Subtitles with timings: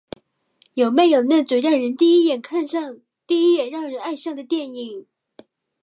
[0.73, 1.61] 有没有那种
[1.95, 2.79] 第一眼就
[3.69, 5.05] 让人爱上的电影？